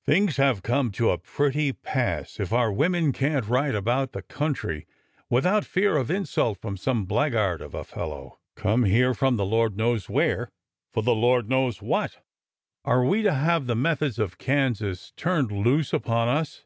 [0.06, 4.86] "Things have come to a pretty pass if our women can't ride about the country
[5.28, 9.76] without fear of insult from some blackguard of a fellow, come here from the Lord
[9.76, 10.52] knows where,
[10.92, 12.20] for the Lord knows what
[12.84, 16.62] 1 Are we to have the methods of Kansas turned loose upon us?